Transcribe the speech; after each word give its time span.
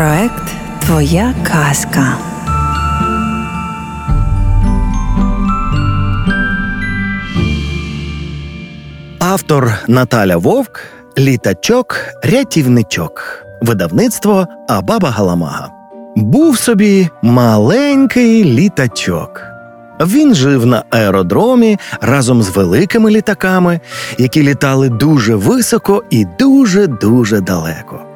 Проект 0.00 0.42
Твоя 0.86 1.34
казка. 1.42 2.16
Автор 9.18 9.72
Наталя 9.88 10.36
Вовк, 10.36 10.80
літачок, 11.18 11.96
рятівничок, 12.22 13.44
видавництво 13.62 14.46
Абаба 14.68 15.10
Галамага. 15.10 15.68
Був 16.16 16.58
собі 16.58 17.08
маленький 17.22 18.44
літачок. 18.44 19.42
Він 20.00 20.34
жив 20.34 20.66
на 20.66 20.84
аеродромі 20.90 21.78
разом 22.00 22.42
з 22.42 22.56
великими 22.56 23.10
літаками, 23.10 23.80
які 24.18 24.42
літали 24.42 24.88
дуже 24.88 25.34
високо 25.34 26.04
і 26.10 26.26
дуже 26.38 26.86
дуже 26.86 27.40
далеко. 27.40 28.09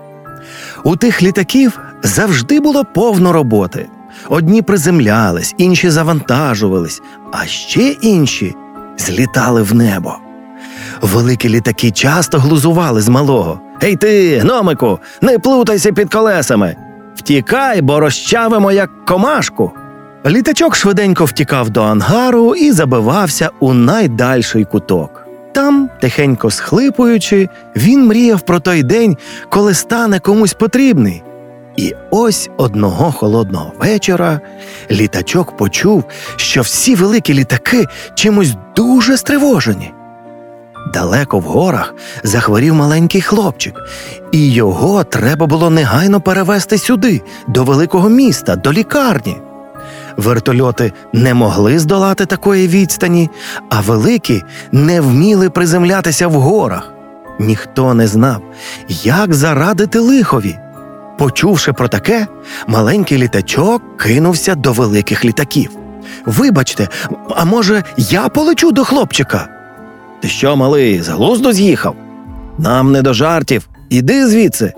У 0.84 0.96
тих 0.96 1.22
літаків 1.22 1.80
завжди 2.02 2.60
було 2.60 2.84
повно 2.84 3.32
роботи. 3.32 3.88
Одні 4.28 4.62
приземлялись, 4.62 5.54
інші 5.58 5.90
завантажувались, 5.90 7.02
а 7.32 7.46
ще 7.46 7.88
інші 7.88 8.54
злітали 8.98 9.62
в 9.62 9.74
небо. 9.74 10.16
Великі 11.00 11.48
літаки 11.48 11.90
часто 11.90 12.38
глузували 12.38 13.00
з 13.00 13.08
малого. 13.08 13.60
Гей 13.80 13.96
ти, 13.96 14.38
гномику, 14.38 14.98
не 15.20 15.38
плутайся 15.38 15.92
під 15.92 16.12
колесами. 16.12 16.76
Втікай, 17.16 17.82
бо 17.82 18.00
розчавимо 18.00 18.72
як 18.72 19.04
комашку. 19.06 19.72
Літачок 20.26 20.76
швиденько 20.76 21.24
втікав 21.24 21.70
до 21.70 21.82
ангару 21.82 22.54
і 22.54 22.72
забивався 22.72 23.50
у 23.60 23.74
найдальший 23.74 24.64
куток. 24.64 25.23
Там, 25.54 25.90
тихенько 26.00 26.50
схлипуючи, 26.50 27.48
він 27.76 28.06
мріяв 28.06 28.40
про 28.40 28.60
той 28.60 28.82
день, 28.82 29.16
коли 29.48 29.74
стане 29.74 30.20
комусь 30.20 30.54
потрібний. 30.54 31.22
І 31.76 31.94
ось 32.10 32.50
одного 32.56 33.12
холодного 33.12 33.72
вечора 33.80 34.40
літачок 34.90 35.56
почув, 35.56 36.04
що 36.36 36.62
всі 36.62 36.94
великі 36.94 37.34
літаки 37.34 37.86
чимось 38.14 38.54
дуже 38.76 39.16
стривожені. 39.16 39.92
Далеко 40.92 41.38
в 41.38 41.42
горах 41.42 41.94
захворів 42.22 42.74
маленький 42.74 43.20
хлопчик, 43.20 43.74
і 44.32 44.52
його 44.52 45.04
треба 45.04 45.46
було 45.46 45.70
негайно 45.70 46.20
перевезти 46.20 46.78
сюди, 46.78 47.22
до 47.48 47.64
великого 47.64 48.08
міста, 48.08 48.56
до 48.56 48.72
лікарні. 48.72 49.36
Вертольоти 50.16 50.92
не 51.12 51.34
могли 51.34 51.78
здолати 51.78 52.26
такої 52.26 52.68
відстані, 52.68 53.30
а 53.70 53.80
великі 53.80 54.42
не 54.72 55.00
вміли 55.00 55.50
приземлятися 55.50 56.28
в 56.28 56.32
горах. 56.32 56.92
Ніхто 57.38 57.94
не 57.94 58.06
знав, 58.06 58.42
як 58.88 59.34
зарадити 59.34 59.98
лихові. 59.98 60.58
Почувши 61.18 61.72
про 61.72 61.88
таке, 61.88 62.26
маленький 62.66 63.18
літачок 63.18 63.96
кинувся 63.96 64.54
до 64.54 64.72
великих 64.72 65.24
літаків. 65.24 65.70
Вибачте, 66.26 66.88
а 67.36 67.44
може, 67.44 67.84
я 67.96 68.28
полечу 68.28 68.72
до 68.72 68.84
хлопчика? 68.84 69.48
Ти 70.22 70.28
що, 70.28 70.56
малий, 70.56 71.02
з 71.02 71.08
глузду 71.08 71.52
з'їхав? 71.52 71.96
Нам 72.58 72.92
не 72.92 73.02
до 73.02 73.12
жартів. 73.12 73.68
Іди 73.90 74.26
звідси. 74.26 74.72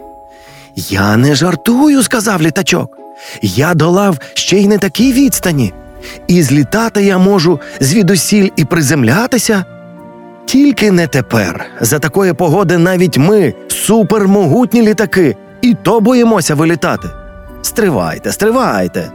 Я 0.77 1.17
не 1.17 1.35
жартую, 1.35 2.03
сказав 2.03 2.43
літачок. 2.43 2.99
Я 3.43 3.75
долав 3.75 4.19
ще 4.35 4.57
й 4.59 4.69
не 4.69 4.79
такій 4.79 5.13
відстані. 5.13 5.73
І 6.29 6.43
злітати 6.43 7.05
я 7.05 7.19
можу 7.19 7.61
звідусіль 7.81 8.49
і 8.57 8.65
приземлятися. 8.65 9.65
Тільки 10.47 10.91
не 10.91 11.07
тепер. 11.07 11.67
За 11.81 11.99
такої 11.99 12.33
погоди 12.33 12.79
навіть 12.79 13.19
ми, 13.19 13.55
супермогутні 13.69 14.83
літаки, 14.83 15.37
і 15.63 15.77
то 15.83 16.01
боїмося 16.01 16.55
вилітати. 16.55 17.09
Стривайте, 17.63 18.33
стривайте. 18.33 19.11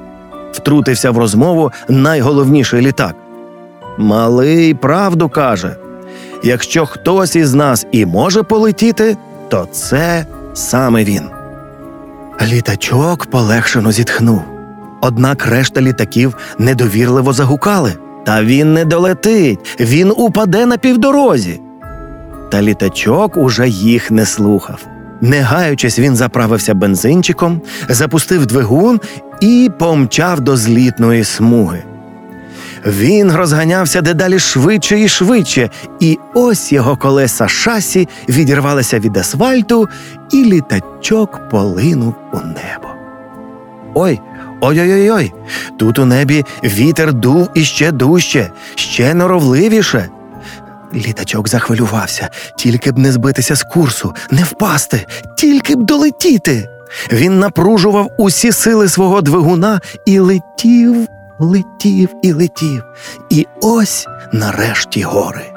втрутився 0.52 1.12
в 1.12 1.18
розмову 1.18 1.72
найголовніший 1.90 2.82
літак. 2.82 3.16
Малий 3.98 4.74
правду 4.74 5.30
каже. 5.30 5.76
Якщо 6.44 6.86
хтось 6.86 7.36
із 7.36 7.54
нас 7.54 7.86
і 7.92 8.06
може 8.06 8.44
полетіти, 8.44 9.18
то 9.50 9.68
це 9.72 10.26
саме 10.54 11.04
він. 11.04 11.41
Літачок 12.46 13.26
полегшено 13.26 13.92
зітхнув. 13.92 14.42
Однак 15.02 15.46
решта 15.46 15.82
літаків 15.82 16.38
недовірливо 16.58 17.34
загукали. 17.34 17.94
Та 18.26 18.44
він 18.44 18.74
не 18.74 18.86
долетить, 18.86 19.78
він 19.80 20.14
упаде 20.18 20.66
на 20.66 20.78
півдорозі. 20.78 21.62
Та 22.52 22.62
літачок 22.62 23.38
уже 23.38 23.70
їх 23.70 24.12
не 24.12 24.26
слухав. 24.26 24.86
Не 25.22 25.42
гаючись, 25.42 26.00
він 26.00 26.16
заправився 26.16 26.74
бензинчиком, 26.74 27.62
запустив 27.90 28.46
двигун 28.46 29.00
і 29.42 29.72
помчав 29.80 30.42
до 30.42 30.58
злітної 30.58 31.24
смуги. 31.24 31.84
Він 32.86 33.32
розганявся 33.32 34.02
дедалі 34.02 34.40
швидше 34.40 35.00
і 35.00 35.08
швидше, 35.08 35.70
і 36.00 36.20
ось 36.34 36.72
його 36.72 36.98
колеса 36.98 37.48
шасі 37.48 38.08
відірвалися 38.30 39.00
від 39.00 39.18
асфальту, 39.18 39.90
і 40.32 40.46
літачок 40.46 41.50
полинув 41.50 42.16
у 42.34 42.38
небо. 42.38 42.88
Ой, 43.94 44.20
ой-ой-ой, 44.62 45.34
тут 45.80 46.00
у 46.00 46.06
небі 46.06 46.46
вітер 46.64 47.14
дув 47.14 47.50
іще 47.54 47.92
дужче, 47.92 48.50
ще 48.76 49.14
норовливіше. 49.14 50.10
Літачок 50.94 51.50
захвилювався, 51.50 52.30
тільки 52.58 52.92
б 52.92 52.98
не 52.98 53.12
збитися 53.12 53.56
з 53.56 53.64
курсу, 53.64 54.14
не 54.32 54.44
впасти, 54.44 55.08
тільки 55.38 55.76
б 55.76 55.84
долетіти. 55.84 56.70
Він 57.12 57.40
напружував 57.40 58.12
усі 58.18 58.52
сили 58.52 58.90
свого 58.90 59.22
двигуна 59.22 59.82
і 60.06 60.20
летів 60.20 61.08
летів 61.42 62.10
і 62.22 62.34
летів, 62.34 62.84
і 63.30 63.48
ось 63.62 64.08
нарешті 64.34 65.02
гори. 65.04 65.54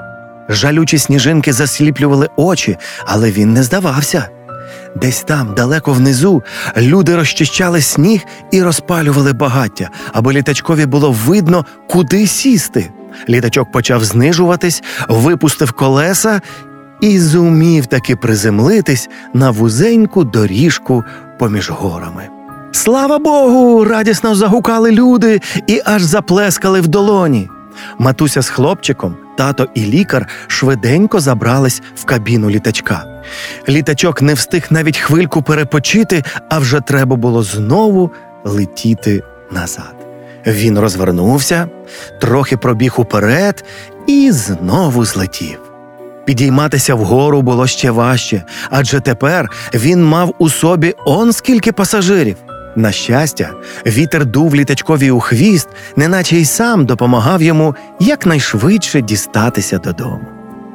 Жалючі 0.49 0.99
сніжинки 0.99 1.53
засліплювали 1.53 2.29
очі, 2.37 2.77
але 3.07 3.31
він 3.31 3.53
не 3.53 3.63
здавався. 3.63 4.29
Десь 4.97 5.23
там, 5.23 5.55
далеко 5.55 5.93
внизу, 5.93 6.43
люди 6.77 7.17
розчищали 7.17 7.81
сніг 7.81 8.21
і 8.51 8.63
розпалювали 8.63 9.33
багаття, 9.33 9.91
аби 10.13 10.33
літачкові 10.33 10.87
було 10.87 11.13
видно, 11.13 11.65
куди 11.89 12.27
сісти. 12.27 12.91
Літачок 13.29 13.73
почав 13.73 14.05
знижуватись, 14.05 14.83
випустив 15.09 15.73
колеса 15.73 16.41
і 17.01 17.19
зумів 17.19 17.87
таки 17.87 18.17
приземлитись 18.17 19.09
на 19.35 19.51
вузеньку 19.51 20.25
доріжку 20.25 21.05
поміж 21.39 21.71
горами. 21.71 22.29
Слава 22.75 23.19
Богу! 23.19 23.85
радісно 23.85 24.35
загукали 24.35 24.91
люди 24.91 25.41
і 25.67 25.83
аж 25.85 26.03
заплескали 26.03 26.81
в 26.81 26.89
долоні. 26.89 27.49
Матуся 27.99 28.43
з 28.43 28.49
хлопчиком, 28.49 29.17
тато 29.37 29.69
і 29.75 29.81
лікар 29.81 30.27
швиденько 30.47 31.21
забрались 31.21 31.83
в 31.97 32.05
кабіну 32.05 32.51
літачка. 32.51 33.23
Літачок 33.69 34.23
не 34.23 34.35
встиг 34.35 34.67
навіть 34.71 34.99
хвильку 34.99 35.43
перепочити, 35.43 36.25
а 36.51 36.59
вже 36.59 36.81
треба 36.81 37.17
було 37.17 37.43
знову 37.43 38.11
летіти 38.45 39.23
назад. 39.51 39.95
Він 40.47 40.79
розвернувся, 40.79 41.69
трохи 42.21 42.57
пробіг 42.57 42.95
уперед 42.97 43.65
і 44.07 44.33
знову 44.33 45.05
злетів. 45.05 45.59
Підійматися 46.25 46.95
вгору 46.95 47.43
було 47.43 47.67
ще 47.67 47.91
важче, 47.91 48.43
адже 48.71 49.01
тепер 49.01 49.51
він 49.75 50.05
мав 50.05 50.35
у 50.39 50.49
собі 50.51 50.95
он 51.05 51.33
скільки 51.33 51.73
пасажирів. 51.73 52.37
На 52.77 52.93
щастя, 52.93 53.51
вітер 53.87 54.27
дув 54.27 54.55
літачкові 54.55 55.11
у 55.11 55.21
хвіст, 55.21 55.69
неначе 55.97 56.37
й 56.37 56.45
сам 56.45 56.87
допомагав 56.87 57.43
йому 57.43 57.75
якнайшвидше 58.01 59.01
дістатися 59.01 59.79
додому. 59.79 60.21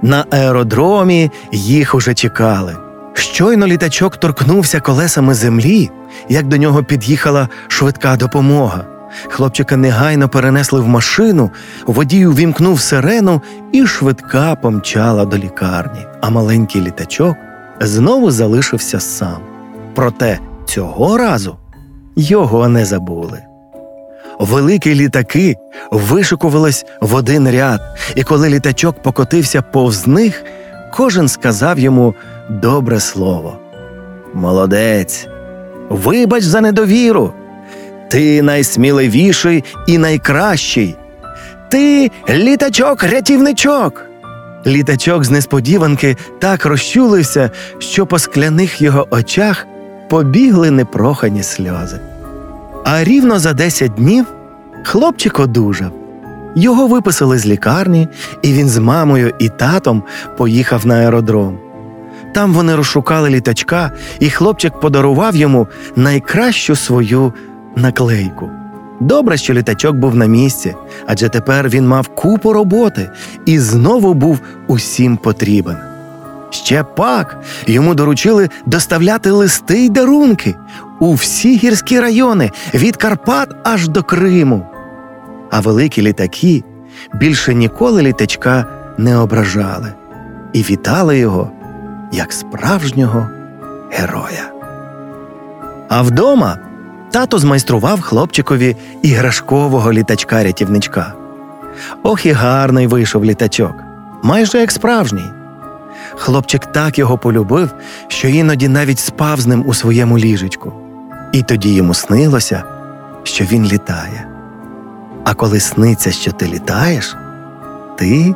На 0.02 0.26
аеродромі 0.32 1.32
їх 1.52 1.96
уже 1.96 2.14
чекали. 2.14 2.76
Щойно 3.14 3.68
літачок 3.68 4.18
торкнувся 4.18 4.80
колесами 4.80 5.34
землі, 5.34 5.90
як 6.30 6.48
до 6.48 6.58
нього 6.58 6.84
під'їхала 6.84 7.50
швидка 7.68 8.16
допомога. 8.16 8.86
Хлопчика 9.30 9.78
негайно 9.78 10.30
перенесли 10.30 10.82
в 10.82 10.88
машину, 10.88 11.52
водій 11.86 12.26
увімкнув 12.26 12.80
сирену, 12.80 13.42
і 13.72 13.86
швидка 13.86 14.56
помчала 14.56 15.26
до 15.26 15.38
лікарні, 15.38 16.06
а 16.22 16.30
маленький 16.30 16.82
літачок 16.82 17.36
знову 17.80 18.32
залишився 18.32 19.00
сам. 19.00 19.38
Проте 19.96 20.40
цього 20.66 21.18
разу 21.18 21.59
його 22.20 22.70
не 22.70 22.86
забули. 22.86 23.40
Великі 24.40 24.96
літаки 24.96 25.58
вишикувались 25.92 26.86
в 27.02 27.16
один 27.16 27.52
ряд, 27.52 27.82
і 28.16 28.24
коли 28.24 28.50
літачок 28.50 29.02
покотився 29.02 29.62
повз 29.62 30.08
них, 30.08 30.44
кожен 30.94 31.28
сказав 31.28 31.80
йому 31.80 32.16
добре 32.50 33.00
слово. 33.00 33.58
Молодець, 34.34 35.28
вибач 35.90 36.44
за 36.44 36.62
недовіру. 36.62 37.34
Ти 38.10 38.42
найсміливіший 38.42 39.64
і 39.88 39.98
найкращий. 39.98 40.96
Ти 41.72 42.12
літачок-рятівничок. 42.30 44.06
Літачок 44.66 45.24
з 45.24 45.30
несподіванки 45.32 46.18
так 46.40 46.66
розчулився, 46.66 47.52
що 47.80 48.06
по 48.06 48.20
скляних 48.20 48.82
його 48.82 49.08
очах 49.12 49.68
побігли 50.10 50.72
непрохані 50.72 51.44
сльози. 51.44 52.00
А 52.84 53.04
рівно 53.04 53.40
за 53.40 53.54
10 53.54 53.92
днів 53.94 54.26
хлопчик 54.84 55.40
одужав. 55.40 55.92
Його 56.56 56.88
виписали 56.88 57.38
з 57.38 57.46
лікарні, 57.46 58.08
і 58.42 58.54
він 58.54 58.70
з 58.70 58.78
мамою 58.78 59.34
і 59.40 59.50
татом 59.50 60.04
поїхав 60.38 60.88
на 60.88 60.96
аеродром. 60.96 61.58
Там 62.34 62.54
вони 62.54 62.76
розшукали 62.76 63.30
літачка, 63.30 63.92
і 64.20 64.30
хлопчик 64.30 64.80
подарував 64.80 65.36
йому 65.36 65.68
найкращу 65.96 66.76
свою 66.76 67.34
наклейку. 67.76 68.50
Добре, 69.00 69.38
що 69.38 69.54
літачок 69.54 69.96
був 69.96 70.16
на 70.16 70.26
місці, 70.26 70.76
адже 71.08 71.30
тепер 71.30 71.70
він 71.70 71.88
мав 71.88 72.08
купу 72.08 72.54
роботи 72.54 73.10
і 73.46 73.60
знову 73.60 74.14
був 74.14 74.40
усім 74.68 75.18
потрібен. 75.18 75.78
Ще 76.50 76.84
пак 76.84 77.38
йому 77.68 77.96
доручили 77.96 78.50
доставляти 78.66 79.32
листи 79.32 79.80
й 79.80 79.90
дарунки 79.90 80.56
у 81.00 81.14
всі 81.14 81.58
гірські 81.58 82.00
райони 82.00 82.52
від 82.74 82.96
Карпат 82.98 83.56
аж 83.64 83.88
до 83.88 84.04
Криму. 84.04 84.66
А 85.52 85.60
великі 85.60 86.02
літаки 86.02 86.64
більше 87.14 87.54
ніколи 87.54 88.02
літачка 88.02 88.66
не 88.98 89.18
ображали 89.18 89.94
і 90.54 90.62
вітали 90.62 91.18
його 91.18 91.52
як 92.12 92.34
справжнього 92.34 93.28
героя. 93.92 94.52
А 95.90 96.02
вдома 96.02 96.58
тато 97.12 97.40
змайстрував 97.40 98.02
хлопчикові 98.02 98.76
іграшкового 99.02 99.94
літачка-рятівничка. 99.94 101.14
Ох, 102.04 102.26
і 102.26 102.32
гарний 102.32 102.88
вийшов 102.88 103.26
літачок, 103.26 103.74
майже 104.24 104.60
як 104.60 104.72
справжній. 104.72 105.32
Хлопчик 106.16 106.66
так 106.66 107.00
його 107.00 107.18
полюбив, 107.18 107.74
що 108.08 108.28
іноді 108.28 108.68
навіть 108.68 109.00
спав 109.00 109.42
з 109.42 109.48
ним 109.48 109.64
у 109.68 109.74
своєму 109.74 110.18
ліжечку. 110.18 110.89
І 111.32 111.44
тоді 111.44 111.74
йому 111.74 111.94
снилося, 111.94 112.64
що 113.24 113.46
він 113.46 113.66
літає. 113.66 114.28
А 115.24 115.34
коли 115.34 115.60
сниться, 115.60 116.12
що 116.12 116.32
ти 116.32 116.48
літаєш, 116.48 117.16
ти 117.98 118.36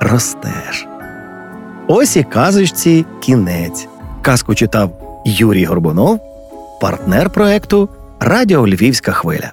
ростеш. 0.00 0.86
Ось 1.86 2.16
і 2.16 2.22
казочці 2.22 3.06
кінець. 3.20 3.88
Казку 4.22 4.54
читав 4.54 4.90
Юрій 5.24 5.64
Горбунов, 5.64 6.20
партнер 6.80 7.30
проекту 7.30 7.88
Радіо 8.20 8.68
Львівська 8.68 9.12
хвиля. 9.12 9.52